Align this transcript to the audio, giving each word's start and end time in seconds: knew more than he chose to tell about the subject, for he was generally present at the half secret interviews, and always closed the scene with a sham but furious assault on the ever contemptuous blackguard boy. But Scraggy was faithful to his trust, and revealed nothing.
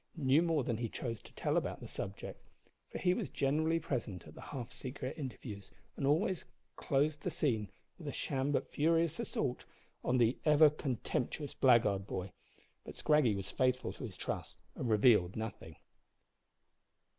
knew 0.17 0.41
more 0.41 0.63
than 0.63 0.77
he 0.77 0.89
chose 0.89 1.21
to 1.21 1.31
tell 1.33 1.55
about 1.57 1.79
the 1.79 1.87
subject, 1.87 2.41
for 2.89 2.97
he 2.97 3.13
was 3.13 3.29
generally 3.29 3.79
present 3.79 4.25
at 4.25 4.33
the 4.33 4.41
half 4.41 4.71
secret 4.71 5.13
interviews, 5.15 5.69
and 5.95 6.07
always 6.07 6.43
closed 6.75 7.21
the 7.21 7.29
scene 7.29 7.69
with 7.99 8.07
a 8.07 8.11
sham 8.11 8.51
but 8.51 8.67
furious 8.67 9.19
assault 9.19 9.63
on 10.03 10.17
the 10.17 10.39
ever 10.43 10.71
contemptuous 10.71 11.53
blackguard 11.53 12.07
boy. 12.07 12.31
But 12.83 12.95
Scraggy 12.95 13.35
was 13.35 13.51
faithful 13.51 13.93
to 13.93 14.03
his 14.03 14.17
trust, 14.17 14.57
and 14.73 14.89
revealed 14.89 15.35
nothing. 15.35 15.75